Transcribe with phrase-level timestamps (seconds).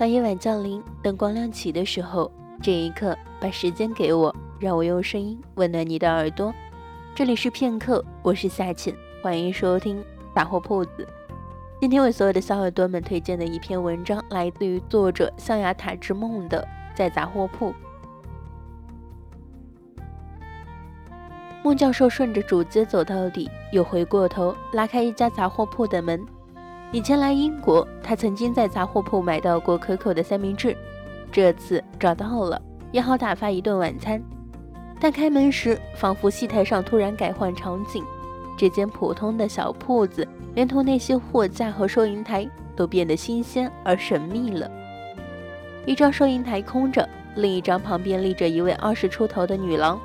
[0.00, 6.54] 当夜晚降临，灯光亮起的时候，这一刻，把时间给我，让我用声音温暖你的耳朵。
[7.14, 10.02] 这里是片刻，我是夏浅，欢迎收听
[10.34, 11.06] 杂货铺子。
[11.82, 17.74] 今天为所有的小耳朵们推荐的一篇文章，来自于作者象牙塔之梦的在杂货铺。
[21.62, 26.24] 孟教授顺着主街走到底，又回过头拉开一家杂货铺的门。
[26.92, 30.76] 以前来英国，他曾经在杂货铺买到过可口的三明治，
[31.30, 34.20] 这次找到了，也好打发一顿晚餐。
[34.98, 38.04] 但开门时，仿佛戏台上突然改换场景，
[38.58, 42.44] 这间普通的小铺子，连同那些货架和收银台，
[42.74, 44.68] 都变得新鲜而神秘了。
[45.86, 49.98] 一张收银台空着，另一张旁边立着一位二十出头的女郎，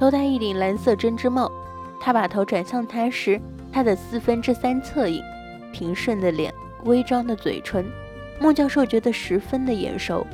[0.00, 1.52] 头戴一顶蓝色针织帽。
[2.00, 3.38] 她把头转向他时，
[3.70, 5.22] 她的四分之三侧影。
[5.72, 6.52] 平顺的脸，
[6.84, 7.84] 微张的嘴唇，
[8.40, 10.26] 孟教授觉得十分的眼熟，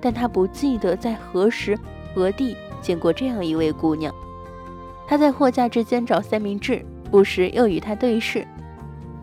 [0.00, 1.78] 但他不记得在何时
[2.14, 4.14] 何地见过这样一位姑娘。
[5.06, 8.46] 他在货架之间找三明治，不时又与她对视，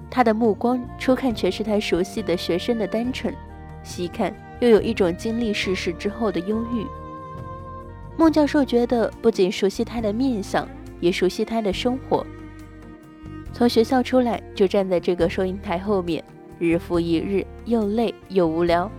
[0.10, 3.34] 他的目光初看全是他熟悉的学生的单纯，
[3.84, 6.86] 细看又有一种经历世事之后的忧郁。
[8.18, 10.68] 孟教授觉得不仅熟悉他的面相，
[11.00, 12.26] 也熟悉他的生活。
[13.52, 16.24] 从学校出来就站在这个收银台后面，
[16.60, 18.90] 日复一日，又累又无聊，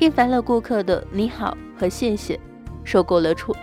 [0.00, 2.38] 厌烦了顾客的你好和谢谢，
[2.82, 3.54] 受够了粗，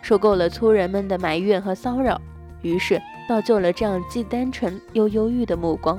[0.00, 2.20] 受够了粗人们的埋怨和骚扰，
[2.62, 5.98] 于是造就了这样既单纯又忧郁的目光。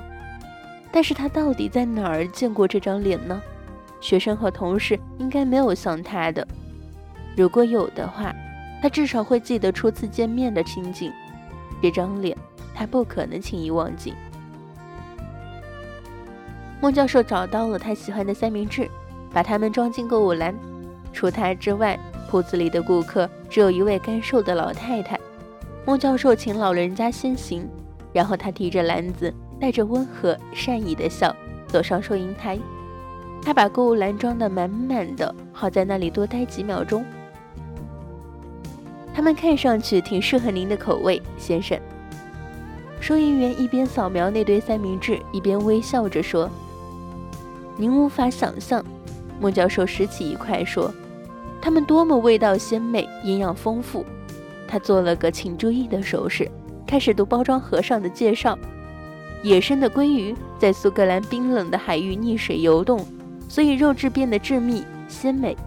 [0.91, 3.41] 但是他到底在哪儿见过这张脸呢？
[4.01, 6.45] 学生和同事应该没有像他的，
[7.37, 8.35] 如果有的话，
[8.81, 11.11] 他至少会记得初次见面的情景。
[11.81, 12.37] 这张脸。
[12.73, 14.13] 他不可能轻易忘记。
[16.81, 18.89] 孟教授找到了他喜欢的三明治，
[19.31, 20.53] 把它们装进购物篮。
[21.13, 21.97] 除他之外，
[22.29, 25.17] 铺子里的顾客只有一位干瘦的老太太。
[25.85, 27.69] 孟教授请老人家先行，
[28.11, 31.33] 然后他提着篮子，带着温和善意的笑
[31.67, 32.59] 走上收银台。
[33.41, 37.05] 他把购物篮装得满满的，好在那里多待几秒钟。
[39.13, 41.79] 他们看上去挺适合您的口味，先生。
[43.03, 46.49] 收银员一边扫描那堆三明治，一边微笑着说
[47.75, 48.81] ：“您无法想象。”
[49.41, 50.89] 莫教授拾起一块说
[51.61, 54.05] ：“它们多么味道鲜美，营养丰富。”
[54.65, 56.49] 他做了个请注意的手势，
[56.87, 58.57] 开始读包装盒上的介绍
[59.43, 63.05] ：“野生的鲑鱼在苏格兰冰冷的海域溺水游动，
[63.49, 65.57] 所以肉质变得致密鲜美。”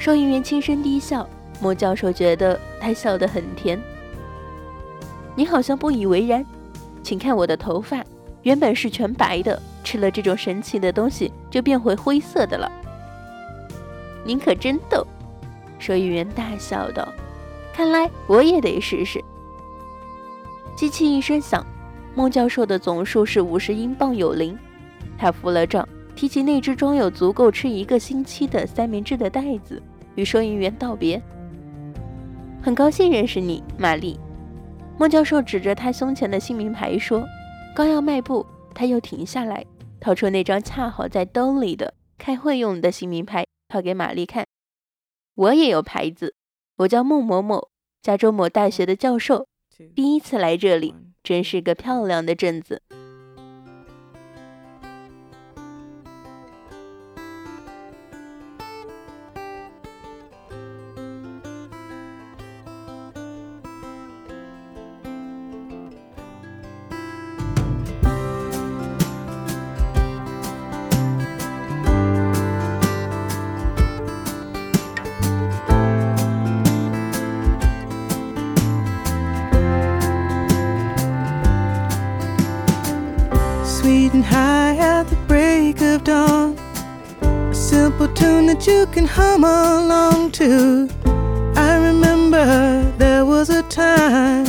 [0.00, 1.28] 收银员轻声低笑，
[1.60, 3.78] 莫教授觉得他笑得很甜。
[5.36, 6.44] 你好像不以为然，
[7.02, 8.04] 请看我的头发，
[8.42, 12.70] 原本是全白的，吃了这种神奇的东西就变回灰色的了。
[14.24, 15.06] 您可真逗，
[15.78, 17.12] 收银员大笑道。
[17.72, 19.22] 看来我也得试试。
[20.76, 21.66] 机器一声响，
[22.14, 24.56] 孟教授的总数是五十英镑有零。
[25.18, 29.82] 他付了账，提起那只装有足够吃一个星期的三明治的袋子，
[30.14, 31.20] 与收银员道别。
[32.62, 34.18] 很高兴认识你，玛丽。
[34.96, 37.26] 孟教授指着他胸前的姓名牌说
[37.74, 39.66] ：“刚要迈步，他又停下来，
[40.00, 44.46] 掏出那张恰好在兜里的开会用的姓名牌，掏给玛丽看。
[45.34, 46.36] 我也有牌子，
[46.76, 49.48] 我叫孟某某，加州某大学的教授，
[49.96, 50.94] 第一次来这里，
[51.24, 52.82] 真是个漂亮的镇子。”
[84.24, 86.56] High at the break of dawn.
[87.22, 90.88] A simple tune that you can hum along to.
[91.56, 92.44] I remember
[92.98, 94.46] there was a time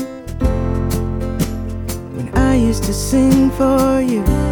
[2.15, 4.44] when I used to sing for you.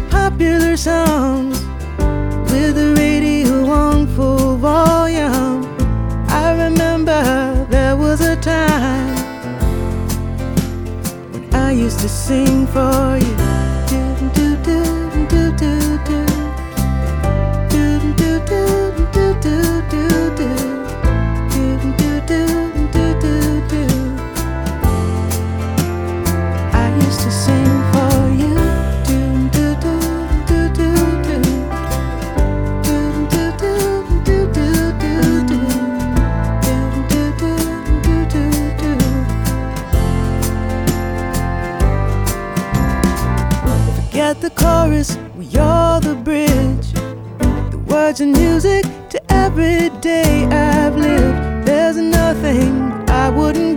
[0.00, 1.58] The popular songs
[2.50, 5.64] with the radio on full volume.
[6.28, 7.20] I remember
[7.68, 9.16] there was a time
[11.32, 13.36] when I used to sing for you.
[13.90, 14.00] Do,
[14.36, 14.78] do, do,
[15.32, 16.20] do, do, do.
[17.72, 17.84] Do,
[18.20, 19.77] do, do, do, do,
[44.40, 46.92] The chorus, we are the bridge.
[47.72, 51.66] The words and music to every day I've lived.
[51.66, 53.67] There's nothing I wouldn't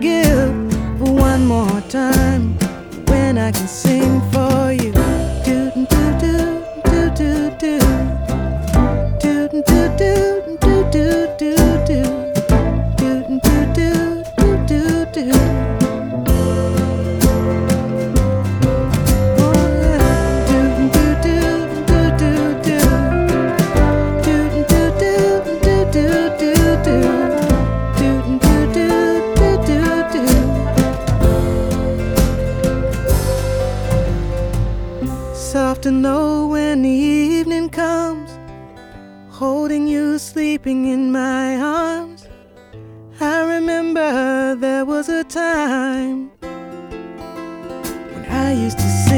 [35.82, 35.92] do.
[35.92, 38.30] know when the evening comes,
[39.30, 42.28] holding you sleeping in my arms.
[43.20, 46.32] I remember there was a time
[48.12, 49.11] when I used to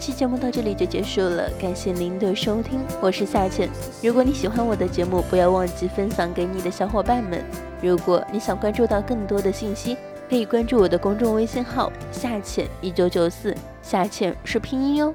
[0.00, 3.68] 期节目到这里就结束了，感谢您的收听，我是夏倩。
[4.02, 7.44] 如果你喜欢我的节目，不要忘记分享给你的小伙伴们。
[7.82, 9.98] 如果你想关注到更多的信息，
[10.30, 15.14] 可以关注我的公众微信号“夏倩一九九四”，夏倩是拼音哟。